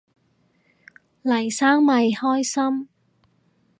[1.21, 2.89] 黎生咪開心